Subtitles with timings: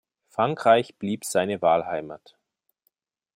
[0.29, 2.35] Frankreich blieb seine Wahlheimat.